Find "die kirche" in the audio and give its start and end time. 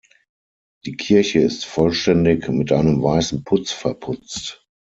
0.83-1.41